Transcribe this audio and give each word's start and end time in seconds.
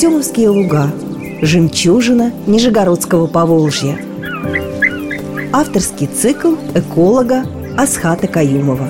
Артемовские 0.00 0.48
луга 0.48 0.90
Жемчужина 1.42 2.32
Нижегородского 2.46 3.26
Поволжья 3.26 3.98
Авторский 5.52 6.06
цикл 6.06 6.54
эколога 6.74 7.44
Асхата 7.76 8.26
Каюмова 8.26 8.88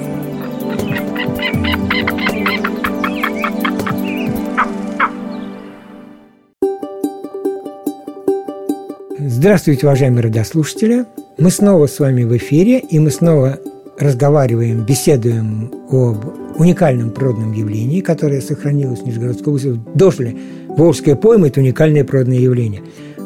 Здравствуйте, 9.19 9.89
уважаемые 9.89 10.23
радиослушатели! 10.23 11.07
Мы 11.39 11.51
снова 11.51 11.89
с 11.89 11.99
вами 11.99 12.23
в 12.23 12.37
эфире, 12.37 12.79
и 12.79 13.01
мы 13.01 13.11
снова 13.11 13.59
разговариваем, 13.99 14.87
беседуем 14.87 15.73
об 15.91 16.25
уникальном 16.57 17.11
природном 17.11 17.53
явлении, 17.53 18.01
которое 18.01 18.41
сохранилось 18.41 19.01
в 19.01 19.07
Нижегородской 19.07 19.49
области. 19.49 19.81
Дошли. 19.95 20.39
Волжская 20.77 21.17
пойма– 21.17 21.47
это 21.49 21.61
уникальное 21.61 22.05
природное 22.05 22.39
явление. 22.39 22.83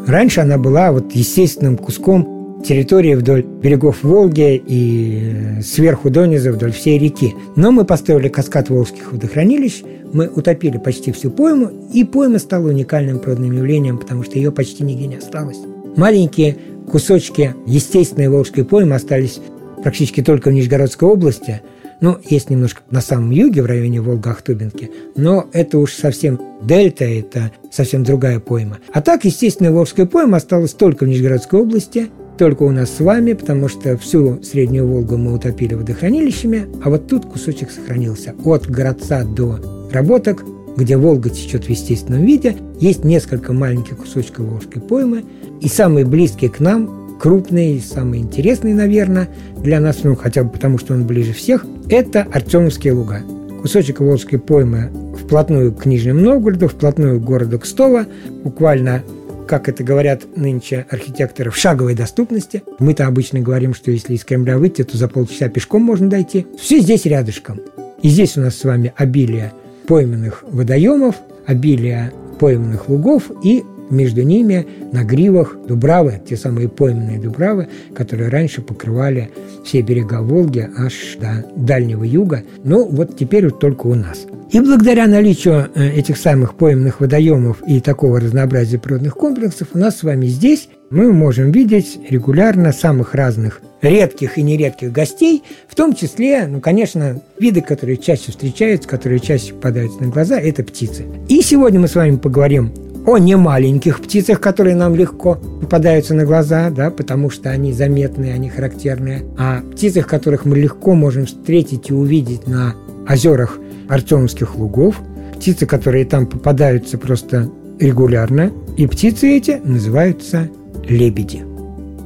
Раньше 0.07 0.41
она 0.41 0.59
была 0.59 0.93
вот 0.93 1.13
естественным 1.13 1.77
куском 1.77 2.63
территории 2.67 3.15
вдоль 3.15 3.43
берегов 3.43 4.03
Волги 4.03 4.63
и 4.67 5.61
сверху 5.63 6.11
дониза 6.11 6.53
вдоль 6.53 6.73
всей 6.73 6.99
реки. 6.99 7.35
Но 7.57 7.71
мы 7.71 7.85
построили 7.85 8.29
каскад 8.29 8.71
волжских 8.71 9.13
водохранилищ, 9.13 9.83
мы 10.13 10.29
утопили 10.29 10.79
почти 10.79 11.13
всю 11.13 11.31
пойму, 11.31 11.71
и 11.93 12.05
пойма 12.05 12.39
стала 12.39 12.69
уникальным 12.69 13.19
природным 13.19 13.53
явлением, 13.53 13.99
потому 13.99 14.23
что 14.25 14.39
ее 14.39 14.51
почти 14.51 14.83
нигде 14.83 15.07
не 15.07 15.17
осталось. 15.17 15.59
Маленькие 15.97 16.57
кусочки 16.91 17.55
естественной 17.67 18.29
волжской 18.29 18.65
поймы 18.65 18.95
остались 18.97 19.41
практически 19.83 20.23
только 20.23 20.49
в 20.49 20.53
Нижегородской 20.53 21.09
области. 21.09 21.61
Ну, 22.05 22.19
есть 22.29 22.51
немножко 22.51 22.83
на 22.91 23.01
самом 23.01 23.31
юге, 23.31 23.63
в 23.63 23.65
районе 23.65 23.99
Волга-Ахтубинки, 23.99 24.91
но 25.17 25.49
это 25.55 25.79
уж 25.79 25.95
совсем 25.95 26.39
дельта, 26.63 27.07
это 27.07 27.51
совсем 27.73 28.05
другая 28.05 28.41
пойма. 28.41 28.77
А 28.93 29.01
так, 29.01 29.25
естественно, 29.25 29.73
Волжская 29.73 30.05
пойма 30.05 30.37
осталась 30.37 30.75
только 30.75 31.05
в 31.05 31.09
Нижегородской 31.09 31.61
области, 31.61 32.11
только 32.37 32.65
у 32.65 32.71
нас 32.73 32.91
с 32.95 33.01
вами, 33.01 33.33
потому 33.33 33.69
что 33.69 33.97
всю 33.97 34.43
Среднюю 34.43 34.87
Волгу 34.87 35.17
мы 35.17 35.33
утопили 35.33 35.73
водохранилищами, 35.73 36.67
а 36.85 36.91
вот 36.91 37.07
тут 37.07 37.25
кусочек 37.25 37.71
сохранился. 37.71 38.35
От 38.45 38.67
городца 38.67 39.25
до 39.25 39.89
работок, 39.91 40.45
где 40.77 40.99
Волга 40.99 41.31
течет 41.31 41.65
в 41.65 41.71
естественном 41.71 42.27
виде, 42.27 42.55
есть 42.81 43.03
несколько 43.03 43.55
маленьких 43.55 43.97
кусочков 43.97 44.45
Волжской 44.45 44.83
поймы, 44.83 45.25
и 45.63 45.69
самые 45.69 46.05
близкие 46.05 46.51
к 46.51 46.61
нам 46.61 47.17
крупный, 47.19 47.81
самый 47.81 48.19
интересный, 48.19 48.75
наверное, 48.75 49.31
для 49.57 49.81
нас, 49.81 50.05
ну, 50.05 50.15
хотя 50.15 50.45
бы 50.45 50.51
потому, 50.51 50.77
что 50.77 50.93
он 50.93 51.07
ближе 51.07 51.33
всех, 51.33 51.65
это 51.89 52.27
Артемовские 52.33 52.93
луга. 52.93 53.23
Кусочек 53.63 54.01
Волжской 54.01 54.39
поймы 54.39 54.91
вплотную 55.19 55.73
к 55.73 55.87
Нижнему 55.87 56.21
Новгороду, 56.21 56.69
вплотную 56.69 57.21
к 57.21 57.25
городу 57.25 57.59
Кстово, 57.59 58.07
буквально 58.43 59.03
как 59.47 59.69
это 59.69 59.85
говорят 59.85 60.23
нынче 60.37 60.87
архитекторы, 60.91 61.51
в 61.51 61.57
шаговой 61.57 61.95
доступности. 61.95 62.63
Мы-то 62.79 63.07
обычно 63.07 63.41
говорим, 63.41 63.75
что 63.75 63.91
если 63.91 64.15
из 64.15 64.25
Кремля 64.25 64.59
выйти, 64.59 64.85
то 64.85 64.97
за 64.97 65.09
полчаса 65.09 65.49
пешком 65.49 65.83
можно 65.83 66.09
дойти. 66.09 66.47
Все 66.59 66.81
здесь 66.81 67.05
рядышком. 67.05 67.61
И 68.03 68.09
здесь 68.09 68.37
у 68.37 68.41
нас 68.41 68.57
с 68.57 68.65
вами 68.65 68.93
обилие 68.97 69.53
пойменных 69.87 70.45
водоемов, 70.49 71.17
обилие 71.47 72.13
пойменных 72.39 72.89
лугов 72.89 73.31
и 73.43 73.65
между 73.91 74.23
ними 74.23 74.67
на 74.93 75.05
гривах 75.05 75.57
дубравы, 75.67 76.21
те 76.29 76.37
самые 76.37 76.69
пойменные 76.69 77.19
дубравы, 77.19 77.69
которые 77.95 78.29
раньше 78.29 78.63
покрывали 78.63 79.31
все 79.65 79.81
берега 79.83 80.23
Волги 80.23 80.69
аж 80.77 81.17
до 81.21 81.45
Дальнего 81.57 82.05
Юга. 82.05 82.43
Ну, 82.63 82.87
вот 82.87 83.17
теперь 83.17 83.47
вот 83.47 83.61
только 83.61 83.87
у 83.87 83.95
нас. 83.95 84.27
И 84.51 84.61
благодаря 84.61 85.07
наличию 85.09 85.69
э, 85.75 85.89
этих 85.91 86.17
самых 86.17 86.55
пойменных 86.55 87.01
водоемов 87.01 87.63
и 87.67 87.81
такого 87.81 88.21
разнообразия 88.21 88.79
природных 88.79 89.15
комплексов 89.15 89.69
у 89.75 89.79
нас 89.79 89.99
с 89.99 90.03
вами 90.05 90.27
здесь 90.27 90.69
мы 90.91 91.13
можем 91.13 91.51
видеть 91.51 91.99
регулярно 92.09 92.73
самых 92.73 93.15
разных 93.15 93.61
редких 93.83 94.39
и 94.39 94.43
нередких 94.43 94.93
гостей, 94.93 95.43
в 95.69 95.75
том 95.75 95.95
числе, 95.95 96.47
ну, 96.47 96.61
конечно, 96.61 97.21
виды, 97.39 97.63
которые 97.63 97.97
чаще 97.97 98.31
встречаются, 98.31 98.89
которые 98.89 99.19
чаще 99.19 99.55
попадаются 99.55 100.01
на 100.01 100.09
глаза, 100.09 100.39
это 100.39 100.63
птицы. 100.63 101.05
И 101.29 101.43
сегодня 101.43 101.81
мы 101.81 101.89
с 101.89 101.97
вами 101.97 102.17
поговорим 102.17 102.73
о 103.07 103.19
немаленьких 103.19 104.01
птицах, 104.01 104.41
которые 104.41 104.77
нам 104.77 104.95
легко 104.95 105.35
попадаются 105.61 106.15
на 106.15 106.25
глаза, 106.25 106.71
да, 106.71 106.91
потому 106.91 107.31
что 107.31 107.51
они 107.51 107.73
заметные, 107.73 108.35
они 108.35 108.49
характерные, 108.49 109.25
о 109.39 109.61
птицах, 109.61 110.07
которых 110.07 110.45
мы 110.45 110.57
легко 110.57 110.95
можем 110.95 111.27
встретить 111.27 111.91
и 111.91 111.95
увидеть 111.95 112.47
на 112.47 112.75
озерах 113.09 113.59
Артемовских 113.89 114.57
лугов, 114.57 115.01
птицы, 115.37 115.67
которые 115.67 116.05
там 116.05 116.27
попадаются 116.27 116.97
просто 116.97 117.51
регулярно, 117.79 118.51
и 118.77 118.87
птицы 118.87 119.29
эти 119.29 119.61
называются 119.63 120.49
лебеди. 120.89 121.45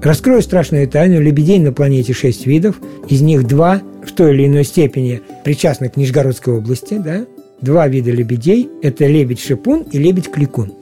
Раскрою 0.03 0.43
страшную 0.43 0.89
тайну, 0.89 1.21
лебедей 1.21 1.59
на 1.59 1.73
планете 1.73 2.13
6 2.13 2.47
видов, 2.47 2.77
из 3.09 3.21
них 3.21 3.47
два 3.47 3.83
в 4.05 4.13
той 4.13 4.35
или 4.35 4.47
иной 4.47 4.65
степени 4.65 5.21
причастны 5.45 5.89
к 5.89 5.97
Нижегородской 5.97 6.55
области, 6.55 6.95
да, 6.99 7.27
Два 7.61 7.89
вида 7.89 8.13
лебедей– 8.13 8.71
это 8.83 9.07
лебедь-шипун 9.07 9.83
и 9.91 9.99
лебедь-кликун. 9.99 10.73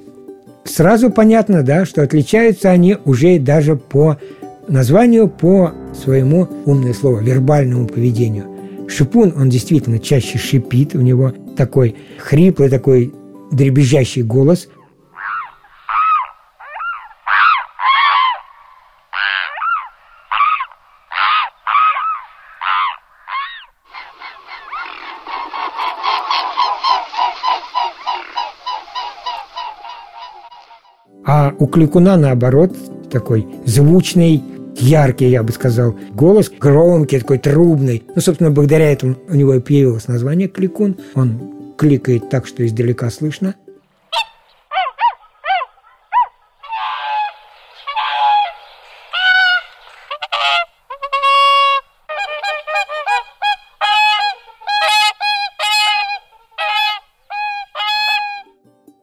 Сразу 0.67 1.11
понятно, 1.11 1.63
да, 1.63 1.85
что 1.85 2.03
отличаются 2.03 2.71
они 2.71 2.97
уже 3.05 3.39
даже 3.39 3.77
по 3.77 4.19
названию, 4.69 5.29
по 5.29 5.73
своему, 5.95 6.49
умное 6.65 6.93
слово, 6.93 7.21
вербальному 7.21 7.87
поведению. 7.87 8.47
Шипун, 8.89 9.33
он 9.37 9.49
действительно 9.49 9.99
чаще 9.99 10.39
шипит, 10.39 10.95
у 10.95 11.01
него 11.01 11.33
такой 11.57 11.97
хриплый, 12.19 12.69
такой 12.69 13.13
дребезжащий 13.53 14.23
голос, 14.23 14.69
у 31.59 31.67
Кликуна, 31.67 32.17
наоборот, 32.17 32.77
такой 33.11 33.47
звучный, 33.65 34.43
яркий, 34.79 35.31
я 35.31 35.43
бы 35.43 35.53
сказал, 35.53 35.95
голос 36.13 36.51
громкий, 36.51 37.19
такой 37.19 37.39
трубный. 37.39 38.03
Ну, 38.15 38.21
собственно, 38.21 38.51
благодаря 38.51 38.93
этому 38.93 39.17
у 39.29 39.35
него 39.35 39.55
и 39.55 39.61
появилось 39.61 40.09
название 40.09 40.49
Кликун. 40.49 40.97
Он 41.15 41.75
кликает 41.77 42.31
так, 42.31 42.47
что 42.47 42.65
издалека 42.65 43.11
слышно– 43.11 43.55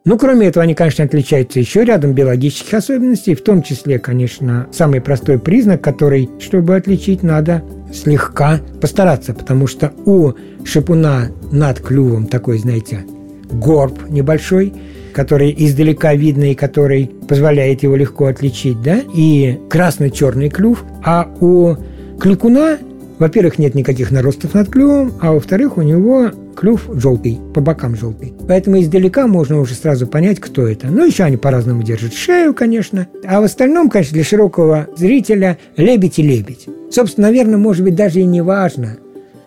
Ну, 0.06 0.18
кроме 0.18 0.47
этого, 0.47 0.64
они, 0.64 0.75
конечно, 0.75 1.06
отличаются 1.06 1.62
еще 1.62 1.86
рядом 1.86 2.12
биологических 2.12 2.74
особенностей, 2.74 3.36
в 3.36 3.41
том 3.41 3.64
числе, 3.64 4.00
конечно, 4.00 4.68
самый 4.74 5.00
простой 5.00 5.40
признак, 5.40 5.80
который, 5.81 6.30
чтобы 6.41 6.75
отличить, 6.75 7.24
надо 7.24 7.64
слегка 7.94 8.59
постараться, 8.81 9.34
потому 9.34 9.66
что 9.66 9.94
у 10.06 10.34
шипуна 10.66 11.30
над 11.53 11.80
клювом 11.80 12.28
такой, 12.28 12.58
знаете, 12.58 13.06
горб 13.50 14.09
небольшой, 14.09 14.74
который 15.14 15.56
издалека 15.58 16.14
видно 16.16 16.52
и 16.52 16.56
который 16.56 17.09
позволяет 17.30 17.84
его 17.84 17.96
легко 17.96 18.25
отличить, 18.25 18.81
да, 18.81 19.00
и 19.16 19.58
красно-черный 19.70 20.50
клюв, 20.50 20.84
а 21.02 21.30
у 21.40 21.75
кликуна 22.20 22.78
во-первых, 23.19 23.59
нет 23.59 23.75
никаких 23.75 24.12
наростов 24.12 24.53
над 24.53 24.70
клювом, 24.70 25.14
а 25.22 25.34
во-вторых, 25.34 25.78
у 25.78 25.82
него 25.82 26.32
клюв 26.55 26.87
желтый, 26.93 27.40
по 27.53 27.61
бокам 27.61 27.96
желтый. 27.96 28.34
Поэтому 28.47 28.79
издалека 28.79 29.28
можно 29.28 29.59
уже 29.59 29.73
сразу 29.76 30.08
понять, 30.08 30.40
кто 30.40 30.67
это. 30.67 30.87
Ну, 30.87 31.05
еще 31.05 31.23
они 31.23 31.37
по-разному 31.37 31.84
держат 31.84 32.14
шею, 32.14 32.53
конечно. 32.53 33.08
А 33.26 33.41
в 33.41 33.43
остальном, 33.43 33.90
конечно, 33.90 34.14
для 34.14 34.23
широкого 34.23 34.87
зрителя 34.96 35.58
лебедь 35.78 36.20
и 36.20 36.23
лебедь. 36.23 36.67
Собственно, 36.91 37.28
наверное, 37.28 37.58
может 37.58 37.84
быть, 37.84 37.96
даже 37.96 38.20
и 38.20 38.26
не 38.26 38.41
важно, 38.41 38.97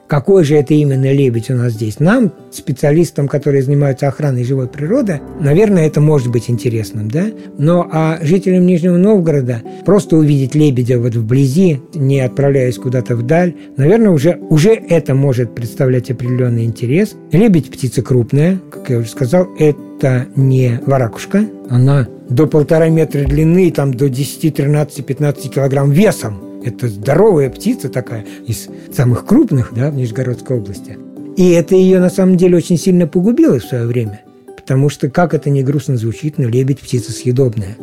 какой 0.08 0.44
же 0.44 0.56
это 0.56 0.74
именно 0.74 1.12
лебедь 1.12 1.50
у 1.50 1.54
нас 1.54 1.72
здесь? 1.72 2.00
Нам, 2.00 2.32
специалистам, 2.50 3.28
которые 3.28 3.62
занимаются 3.62 4.08
охраной 4.08 4.44
живой 4.44 4.68
природы, 4.68 5.20
наверное, 5.40 5.86
это 5.86 6.00
может 6.00 6.30
быть 6.30 6.48
интересным, 6.48 7.10
да? 7.10 7.26
Но 7.58 7.88
а 7.90 8.18
жителям 8.22 8.66
Нижнего 8.66 8.96
Новгорода 8.96 9.62
просто 9.84 10.16
увидеть 10.16 10.54
лебедя 10.54 10.98
вот 10.98 11.14
вблизи, 11.14 11.80
не 11.94 12.20
отправляясь 12.20 12.76
куда-то 12.76 13.16
вдаль, 13.16 13.54
наверное, 13.76 14.10
уже, 14.10 14.38
уже 14.48 14.70
это 14.70 15.14
может 15.14 15.54
представлять 15.54 16.10
определенный 16.10 16.64
интерес. 16.64 17.14
Лебедь– 17.32 17.70
птица 17.72 18.02
крупная, 18.02 18.58
как 18.70 18.90
я 18.90 18.98
уже 18.98 19.08
сказал, 19.08 19.48
это 19.58 20.26
не 20.36 20.80
варакушка, 20.86 21.46
она 21.68 22.06
до 22.28 22.46
полтора 22.46 22.88
метра 22.88 23.24
длины, 23.24 23.70
там 23.70 23.94
до 23.94 24.08
10, 24.08 24.54
13, 24.54 25.04
15 25.04 25.52
килограмм 25.52 25.90
весом. 25.90 26.45
Это 26.66 26.88
здоровая 26.88 27.48
птица 27.48 27.88
такая, 27.88 28.26
из 28.44 28.68
самых 28.92 29.24
крупных 29.24 29.72
да, 29.72 29.88
в 29.88 29.94
Нижегородской 29.94 30.58
области. 30.58 30.98
И 31.36 31.50
это 31.50 31.76
ее 31.76 32.00
на 32.00 32.10
самом 32.10 32.36
деле 32.36 32.56
очень 32.56 32.76
сильно 32.76 33.06
погубило 33.06 33.60
в 33.60 33.64
свое 33.64 33.86
время. 33.86 34.22
потому 34.56 34.88
что, 34.88 35.08
как 35.08 35.32
это 35.32 35.48
не 35.48 35.62
грустно 35.62 35.96
звучит, 35.96 36.38
но 36.38 36.48
лебедь– 36.48 36.80
птица 36.82 37.12
съедобная. 37.12 37.76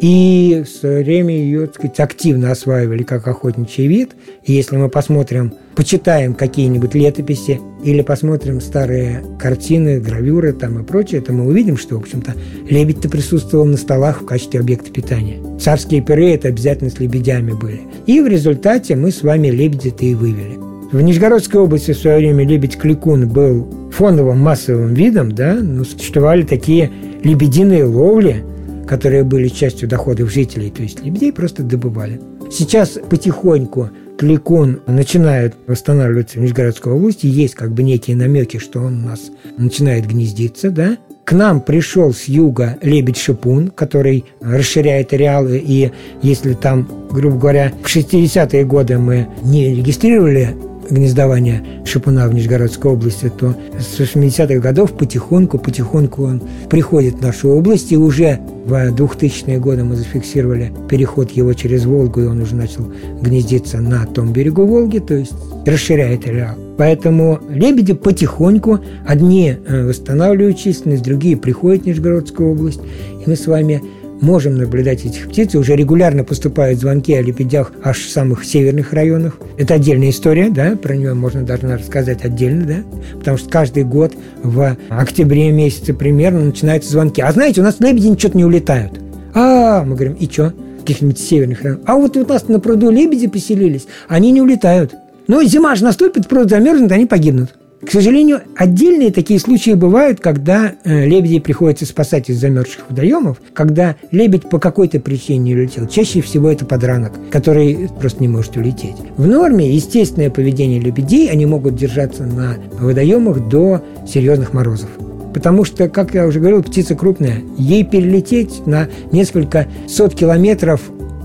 И 0.00 0.64
в 0.66 0.68
свое 0.68 1.04
время 1.04 1.36
ее, 1.36 1.66
так 1.66 1.76
сказать, 1.76 2.00
активно 2.00 2.50
осваивали 2.50 3.04
как 3.04 3.28
охотничий 3.28 3.86
вид. 3.86 4.16
И 4.42 4.52
если 4.52 4.76
мы 4.76 4.88
посмотрим, 4.88 5.54
почитаем 5.76 6.34
какие-нибудь 6.34 6.94
летописи 6.96 7.60
или 7.82 8.02
посмотрим 8.02 8.60
старые 8.60 9.22
картины, 9.38 10.00
гравюры 10.00 10.52
там 10.52 10.80
и 10.80 10.84
прочее, 10.84 11.20
то 11.20 11.32
мы 11.32 11.46
увидим, 11.46 11.76
что, 11.76 11.96
в 11.96 12.00
общем-то, 12.00 12.34
лебедь-то 12.68 13.08
присутствовал 13.08 13.64
на 13.64 13.76
столах 13.76 14.22
в 14.22 14.26
качестве 14.26 14.60
объекта 14.60 14.90
питания. 14.90 15.38
Царские 15.58 16.00
пиры– 16.00 16.30
это 16.32 16.48
обязательно 16.48 16.90
с 16.90 16.98
лебедями 16.98 17.52
были. 17.52 17.80
И 18.06 18.20
в 18.20 18.26
результате 18.26 18.96
мы 18.96 19.10
с 19.10 19.22
вами 19.22 19.48
лебедя-то 19.48 20.04
и 20.04 20.14
вывели. 20.14 20.58
В 20.90 21.00
Нижегородской 21.00 21.60
области 21.60 21.92
в 21.92 21.98
свое 21.98 22.18
время 22.18 22.46
лебедь-кликун 22.46 23.28
был 23.28 23.68
фоновым 23.92 24.38
массовым 24.38 24.94
видом, 24.94 25.32
да, 25.32 25.54
но 25.54 25.84
существовали 25.84 26.42
такие 26.42 26.90
лебединые 27.22 27.84
ловли– 27.84 28.44
которые 28.88 29.22
были 29.22 29.48
частью 29.48 29.88
доходов 29.88 30.32
жителей, 30.32 30.70
то 30.70 30.82
есть 30.82 31.04
лебедей 31.04 31.32
просто 31.32 31.62
добывали. 31.62 32.20
Сейчас 32.50 32.98
потихоньку 33.10 33.90
Кликун 34.18 34.80
начинает 34.88 35.54
восстанавливаться 35.68 36.38
в 36.38 36.42
Нижегородской 36.42 36.92
области, 36.92 37.26
есть 37.26 37.54
как 37.54 37.72
бы 37.72 37.84
некие 37.84 38.16
намеки, 38.16 38.56
что 38.56 38.80
он 38.80 39.04
у 39.04 39.08
нас 39.08 39.30
начинает 39.56 40.06
гнездиться, 40.06 40.70
да. 40.70 40.98
К 41.24 41.32
нам 41.32 41.60
пришел 41.60 42.12
с 42.12 42.24
юга 42.24 42.78
лебедь-шипун, 42.82 43.68
который 43.68 44.24
расширяет 44.40 45.12
ареалы, 45.12 45.62
и 45.64 45.92
если 46.22 46.54
там, 46.54 46.88
грубо 47.10 47.38
говоря, 47.38 47.72
в 47.82 47.86
60-е 47.86 48.64
годы 48.64 48.98
мы 48.98 49.28
не 49.44 49.74
регистрировали 49.74 50.56
гнездования 50.90 51.62
шипуна 51.84 52.28
в 52.28 52.34
Нижегородской 52.34 52.92
области, 52.92 53.30
то 53.30 53.54
с 53.78 53.98
80-х 54.00 54.58
годов 54.60 54.92
потихоньку, 54.92 55.58
потихоньку 55.58 56.24
он 56.24 56.42
приходит 56.70 57.16
в 57.16 57.22
нашу 57.22 57.50
область, 57.50 57.92
и 57.92 57.96
уже 57.96 58.40
в 58.66 58.72
2000-е 58.72 59.58
годы 59.58 59.84
мы 59.84 59.96
зафиксировали 59.96 60.72
переход 60.88 61.30
его 61.30 61.52
через 61.54 61.84
Волгу, 61.84 62.20
и 62.20 62.26
он 62.26 62.42
уже 62.42 62.54
начал 62.54 62.92
гнездиться 63.20 63.80
на 63.80 64.04
том 64.06 64.32
берегу 64.32 64.66
Волги, 64.66 64.98
то 64.98 65.14
есть 65.14 65.32
расширяет 65.64 66.26
ареал. 66.26 66.56
Поэтому 66.76 67.40
лебеди 67.48 67.92
потихоньку, 67.92 68.78
одни 69.04 69.56
э, 69.66 69.88
восстанавливают 69.88 70.58
численность, 70.58 71.02
другие 71.02 71.36
приходят 71.36 71.82
в 71.82 71.86
Нижегородскую 71.86 72.52
область, 72.52 72.80
и 73.24 73.28
мы 73.28 73.34
с 73.34 73.46
вами 73.46 73.82
можем 74.20 74.56
наблюдать 74.56 75.04
этих 75.04 75.28
птиц. 75.28 75.54
Уже 75.54 75.76
регулярно 75.76 76.24
поступают 76.24 76.78
звонки 76.78 77.14
о 77.14 77.22
лебедях 77.22 77.72
аж 77.82 77.98
в 77.98 78.10
самых 78.10 78.44
северных 78.44 78.92
районах. 78.92 79.38
Это 79.56 79.74
отдельная 79.74 80.10
история, 80.10 80.50
да, 80.50 80.76
про 80.76 80.96
нее 80.96 81.14
можно 81.14 81.42
даже 81.42 81.66
рассказать 81.66 82.24
отдельно, 82.24 82.64
да, 82.66 82.98
потому 83.18 83.36
что 83.38 83.48
каждый 83.48 83.84
год 83.84 84.12
в 84.42 84.76
октябре 84.88 85.50
месяце 85.50 85.94
примерно 85.94 86.40
начинаются 86.40 86.90
звонки. 86.90 87.20
А 87.20 87.32
знаете, 87.32 87.60
у 87.60 87.64
нас 87.64 87.80
лебеди 87.80 88.06
ничего 88.06 88.32
не 88.34 88.44
улетают. 88.44 89.00
А, 89.34 89.84
мы 89.84 89.94
говорим, 89.94 90.14
и 90.14 90.26
что? 90.26 90.52
каких-нибудь 90.88 91.18
северных 91.18 91.62
районах. 91.62 91.84
А 91.86 91.96
вот 91.96 92.16
у 92.16 92.26
нас 92.26 92.48
на 92.48 92.60
пруду 92.60 92.90
лебеди 92.90 93.26
поселились, 93.26 93.86
они 94.08 94.30
не 94.30 94.40
улетают. 94.40 94.94
Но 95.26 95.42
зима 95.42 95.74
же 95.74 95.84
наступит, 95.84 96.26
пруд 96.28 96.48
замерзнет, 96.48 96.90
они 96.92 97.04
погибнут. 97.04 97.54
К 97.84 97.92
сожалению, 97.92 98.40
отдельные 98.56 99.12
такие 99.12 99.38
случаи 99.38 99.70
бывают, 99.70 100.20
когда 100.20 100.74
э, 100.84 101.06
лебедей 101.06 101.40
приходится 101.40 101.86
спасать 101.86 102.28
из 102.28 102.40
замерзших 102.40 102.86
водоемов, 102.88 103.40
когда 103.54 103.94
лебедь 104.10 104.48
по 104.48 104.58
какой-то 104.58 104.98
причине 104.98 105.38
не 105.38 105.54
улетел. 105.54 105.86
Чаще 105.86 106.20
всего 106.20 106.50
это 106.50 106.64
подранок, 106.66 107.12
который 107.30 107.88
просто 108.00 108.20
не 108.20 108.28
может 108.28 108.56
улететь. 108.56 108.96
В 109.16 109.26
норме 109.26 109.72
естественное 109.72 110.30
поведение 110.30 110.80
лебедей, 110.80 111.30
они 111.30 111.46
могут 111.46 111.76
держаться 111.76 112.24
на 112.24 112.56
водоемах 112.80 113.48
до 113.48 113.82
серьезных 114.06 114.52
морозов. 114.52 114.90
Потому 115.32 115.64
что, 115.64 115.88
как 115.88 116.14
я 116.14 116.26
уже 116.26 116.40
говорил, 116.40 116.62
птица 116.62 116.96
крупная. 116.96 117.42
Ей 117.56 117.84
перелететь 117.84 118.66
на 118.66 118.88
несколько 119.12 119.68
сот 119.86 120.14
километров 120.14 120.80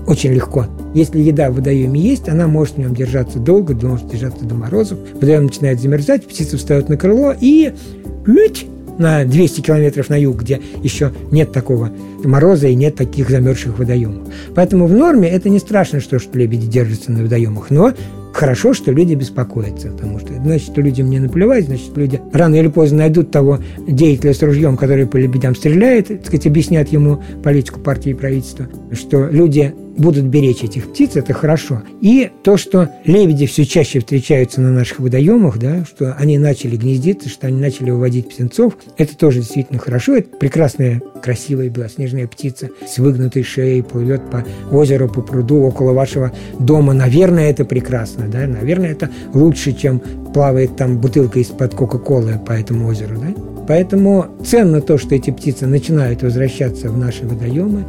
очень 0.06 0.32
легко. 0.32 0.66
Если 0.94 1.20
еда 1.20 1.50
в 1.50 1.56
водоеме 1.56 2.00
есть, 2.00 2.28
она 2.28 2.46
может 2.46 2.76
в 2.76 2.78
нем 2.78 2.94
держаться 2.94 3.38
долго, 3.38 3.74
может 3.74 4.08
держаться 4.08 4.44
до 4.44 4.54
морозов. 4.54 4.98
Водоем 5.14 5.44
начинает 5.44 5.80
замерзать, 5.80 6.24
птица 6.24 6.56
встает 6.56 6.88
на 6.88 6.96
крыло 6.96 7.34
и 7.38 7.74
на 8.98 9.24
200 9.24 9.60
километров 9.60 10.08
на 10.08 10.18
юг, 10.18 10.42
где 10.42 10.60
еще 10.82 11.12
нет 11.32 11.52
такого 11.52 11.90
мороза 12.28 12.68
и 12.68 12.74
нет 12.74 12.96
таких 12.96 13.30
замерзших 13.30 13.78
водоемов. 13.78 14.28
Поэтому 14.54 14.86
в 14.86 14.92
норме 14.92 15.28
это 15.28 15.48
не 15.48 15.58
страшно, 15.58 16.00
что, 16.00 16.18
что 16.18 16.38
лебеди 16.38 16.66
держатся 16.66 17.12
на 17.12 17.22
водоемах, 17.22 17.70
но 17.70 17.92
хорошо, 18.34 18.74
что 18.74 18.90
люди 18.90 19.14
беспокоятся, 19.14 19.90
потому 19.90 20.18
что 20.18 20.34
значит, 20.34 20.66
что 20.66 20.80
людям 20.80 21.08
не 21.08 21.20
наплевать, 21.20 21.66
значит, 21.66 21.96
люди 21.96 22.20
рано 22.32 22.56
или 22.56 22.68
поздно 22.68 22.98
найдут 22.98 23.30
того 23.30 23.60
деятеля 23.86 24.34
с 24.34 24.42
ружьем, 24.42 24.76
который 24.76 25.06
по 25.06 25.16
лебедям 25.16 25.54
стреляет, 25.54 26.08
так 26.08 26.26
сказать, 26.26 26.46
объяснят 26.46 26.88
ему 26.88 27.22
политику 27.42 27.80
партии 27.80 28.10
и 28.10 28.14
правительства, 28.14 28.66
что 28.92 29.26
люди 29.26 29.72
будут 29.96 30.24
беречь 30.24 30.64
этих 30.64 30.88
птиц, 30.88 31.12
это 31.14 31.32
хорошо. 31.32 31.82
И 32.00 32.30
то, 32.42 32.56
что 32.56 32.90
лебеди 33.04 33.46
все 33.46 33.64
чаще 33.64 34.00
встречаются 34.00 34.60
на 34.60 34.70
наших 34.70 35.00
водоемах, 35.00 35.58
да, 35.58 35.84
что 35.84 36.14
они 36.14 36.38
начали 36.38 36.76
гнездиться, 36.76 37.28
что 37.28 37.46
они 37.46 37.60
начали 37.60 37.90
выводить 37.90 38.28
птенцов, 38.28 38.76
это 38.98 39.16
тоже 39.16 39.40
действительно 39.40 39.78
хорошо. 39.78 40.16
Это 40.16 40.36
прекрасная, 40.36 41.00
красивая 41.22 41.68
белоснежная 41.68 42.13
птица 42.22 42.68
с 42.86 42.98
выгнутой 42.98 43.42
шеей 43.42 43.82
плывет 43.82 44.22
по 44.30 44.44
озеру, 44.70 45.08
по 45.08 45.20
пруду 45.20 45.62
около 45.62 45.92
вашего 45.92 46.32
дома. 46.58 46.92
Наверное, 46.94 47.50
это 47.50 47.64
прекрасно, 47.64 48.26
да, 48.28 48.46
наверное, 48.46 48.92
это 48.92 49.10
лучше, 49.32 49.72
чем 49.72 50.00
плавает 50.32 50.76
там 50.76 50.98
бутылка 50.98 51.40
из-под 51.40 51.74
Кока-Колы 51.74 52.40
по 52.46 52.52
этому 52.52 52.88
озеру, 52.88 53.16
да. 53.18 53.34
Поэтому 53.66 54.26
ценно 54.44 54.80
то, 54.80 54.98
что 54.98 55.14
эти 55.14 55.30
птицы 55.30 55.66
начинают 55.66 56.22
возвращаться 56.22 56.90
в 56.90 56.98
наши 56.98 57.26
водоемы, 57.26 57.84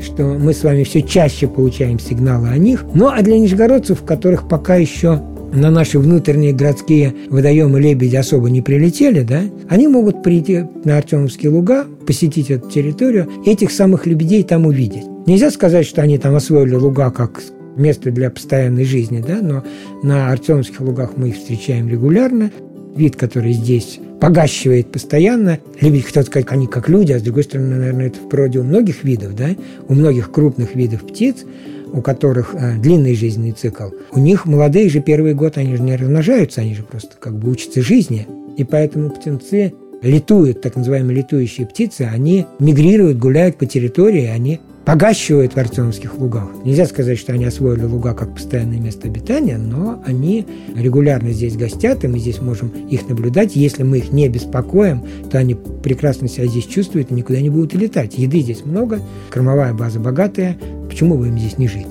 что 0.00 0.24
мы 0.24 0.52
с 0.52 0.64
вами 0.64 0.82
все 0.82 1.02
чаще 1.02 1.46
получаем 1.46 1.98
сигналы 1.98 2.48
о 2.48 2.56
них. 2.56 2.84
Ну 2.94 3.08
а 3.08 3.22
для 3.22 3.38
нижегородцев, 3.38 4.02
которых 4.02 4.48
пока 4.48 4.76
еще 4.76 5.20
на 5.52 5.70
наши 5.70 5.98
внутренние 5.98 6.52
городские 6.52 7.14
водоемы 7.28 7.80
лебеди 7.80 8.16
особо 8.16 8.50
не 8.50 8.62
прилетели, 8.62 9.22
да, 9.22 9.42
они 9.68 9.88
могут 9.88 10.22
прийти 10.22 10.64
на 10.84 10.98
Артемовские 10.98 11.50
луга, 11.50 11.86
посетить 12.06 12.50
эту 12.50 12.70
территорию, 12.70 13.28
этих 13.44 13.70
самых 13.70 14.06
лебедей 14.06 14.42
там 14.42 14.66
увидеть. 14.66 15.04
Нельзя 15.26 15.50
сказать, 15.50 15.86
что 15.86 16.02
они 16.02 16.18
там 16.18 16.34
освоили 16.34 16.74
луга 16.74 17.10
как 17.10 17.42
место 17.76 18.10
для 18.10 18.30
постоянной 18.30 18.84
жизни, 18.84 19.22
да, 19.26 19.40
но 19.42 19.64
на 20.02 20.30
Артемовских 20.30 20.80
лугах 20.80 21.12
мы 21.16 21.30
их 21.30 21.36
встречаем 21.36 21.88
регулярно. 21.88 22.50
Вид, 22.96 23.14
который 23.14 23.52
здесь 23.52 24.00
погащивает 24.20 24.90
постоянно. 24.90 25.60
Любит 25.80 26.06
кто-то 26.06 26.26
сказать, 26.26 26.48
они 26.50 26.66
как 26.66 26.88
люди, 26.88 27.12
а 27.12 27.20
с 27.20 27.22
другой 27.22 27.44
стороны, 27.44 27.76
наверное, 27.76 28.08
это 28.08 28.18
в 28.18 28.28
природе 28.28 28.58
у 28.58 28.64
многих 28.64 29.04
видов, 29.04 29.36
да, 29.36 29.50
у 29.88 29.94
многих 29.94 30.32
крупных 30.32 30.74
видов 30.74 31.02
птиц, 31.06 31.44
у 31.92 32.02
которых 32.02 32.54
э, 32.54 32.76
длинный 32.78 33.14
жизненный 33.14 33.52
цикл, 33.52 33.90
у 34.12 34.18
них 34.18 34.46
молодые 34.46 34.88
же 34.88 35.00
первый 35.00 35.34
год, 35.34 35.58
они 35.58 35.76
же 35.76 35.82
не 35.82 35.96
размножаются, 35.96 36.60
они 36.60 36.74
же 36.74 36.82
просто 36.82 37.16
как 37.18 37.38
бы 37.38 37.50
учатся 37.50 37.82
жизни. 37.82 38.26
И 38.56 38.64
поэтому 38.64 39.10
птенцы 39.10 39.74
летуют, 40.02 40.62
так 40.62 40.76
называемые 40.76 41.18
летующие 41.18 41.66
птицы, 41.66 42.02
они 42.02 42.46
мигрируют, 42.58 43.18
гуляют 43.18 43.56
по 43.56 43.66
территории, 43.66 44.26
они 44.26 44.60
погащивают 44.84 45.54
в 45.54 45.56
Артемовских 45.58 46.18
лугах. 46.18 46.48
Нельзя 46.64 46.86
сказать, 46.86 47.18
что 47.18 47.32
они 47.32 47.44
освоили 47.44 47.84
луга 47.84 48.14
как 48.14 48.34
постоянное 48.34 48.78
место 48.78 49.08
обитания, 49.08 49.58
но 49.58 50.02
они 50.06 50.46
регулярно 50.74 51.30
здесь 51.30 51.56
гостят, 51.56 52.04
и 52.04 52.08
мы 52.08 52.18
здесь 52.18 52.40
можем 52.40 52.68
их 52.68 53.08
наблюдать. 53.08 53.56
Если 53.56 53.82
мы 53.82 53.98
их 53.98 54.12
не 54.12 54.28
беспокоим, 54.28 55.04
то 55.30 55.38
они 55.38 55.54
прекрасно 55.54 56.28
себя 56.28 56.46
здесь 56.46 56.66
чувствуют 56.66 57.10
и 57.10 57.14
никуда 57.14 57.40
не 57.40 57.50
будут 57.50 57.74
летать. 57.74 58.18
Еды 58.18 58.40
здесь 58.40 58.64
много, 58.64 59.00
кормовая 59.30 59.74
база 59.74 60.00
богатая. 60.00 60.56
Почему 60.88 61.16
бы 61.16 61.28
им 61.28 61.38
здесь 61.38 61.58
не 61.58 61.68
жить? 61.68 61.88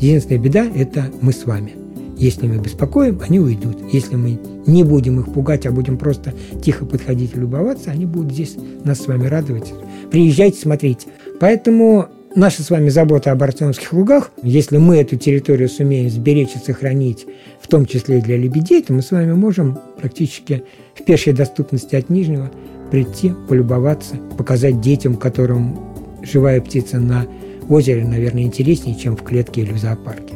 Единственная 0.00 0.40
беда– 0.40 0.66
это 0.74 1.06
мы 1.20 1.32
с 1.32 1.46
вами. 1.46 1.74
Если 2.18 2.46
мы 2.46 2.58
беспокоим, 2.58 3.20
они 3.26 3.40
уйдут. 3.40 3.78
Если 3.92 4.16
мы 4.16 4.38
не 4.66 4.84
будем 4.84 5.18
их 5.20 5.32
пугать, 5.32 5.66
а 5.66 5.72
будем 5.72 5.96
просто 5.96 6.34
тихо 6.62 6.84
подходить 6.84 7.34
и 7.34 7.40
любоваться, 7.40 7.90
они 7.90 8.06
будут 8.06 8.32
здесь 8.32 8.56
нас 8.84 9.00
с 9.00 9.06
вами 9.06 9.26
радовать. 9.26 9.72
Приезжайте, 10.10 10.60
смотрите. 10.60 11.08
Поэтому 11.40 12.08
Наша 12.34 12.62
с 12.62 12.70
вами 12.70 12.88
забота 12.88 13.30
об 13.30 13.42
Артемовских 13.42 13.92
лугах, 13.92 14.30
если 14.42 14.78
мы 14.78 14.96
эту 14.96 15.16
территорию 15.16 15.68
сумеем 15.68 16.08
сберечь 16.08 16.56
и 16.56 16.58
сохранить, 16.58 17.26
в 17.60 17.68
том 17.68 17.84
числе 17.84 18.18
и 18.18 18.22
для 18.22 18.38
лебедей, 18.38 18.82
то 18.82 18.94
мы 18.94 19.02
с 19.02 19.10
вами 19.10 19.32
можем 19.34 19.78
практически 19.98 20.64
в 20.94 21.04
пешей 21.04 21.34
доступности 21.34 21.94
от 21.94 22.08
Нижнего 22.08 22.50
прийти, 22.90 23.34
полюбоваться, 23.50 24.16
показать 24.38 24.80
детям, 24.80 25.16
которым 25.16 25.78
живая 26.22 26.62
птица 26.62 26.98
на 26.98 27.26
озере, 27.68 28.06
наверное, 28.06 28.44
интереснее, 28.44 28.96
чем 28.96 29.14
в 29.14 29.22
клетке 29.22 29.60
или 29.60 29.72
в 29.72 29.78
зоопарке. 29.78 30.34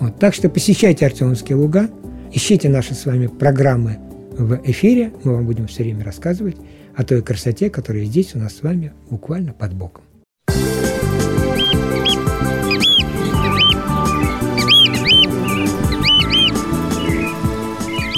Вот. 0.00 0.18
Так 0.18 0.32
что 0.32 0.48
посещайте 0.48 1.04
Артемовские 1.04 1.56
луга, 1.56 1.90
ищите 2.32 2.70
наши 2.70 2.94
с 2.94 3.04
вами 3.04 3.26
программы 3.26 3.98
в 4.38 4.58
эфире, 4.64 5.12
мы 5.22 5.34
вам 5.34 5.44
будем 5.44 5.66
все 5.66 5.82
время 5.82 6.02
рассказывать 6.02 6.56
о 6.94 7.04
той 7.04 7.20
красоте, 7.20 7.68
которая 7.68 8.04
здесь 8.04 8.34
у 8.34 8.38
нас 8.38 8.56
с 8.56 8.62
вами 8.62 8.94
буквально 9.10 9.52
под 9.52 9.74
боком. 9.74 10.05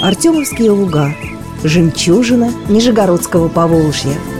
Артемовские 0.02 0.70
луга. 0.70 1.12
Жемчужина 1.64 2.52
Нижегородского 2.68 3.48
Поволжья– 3.48 4.14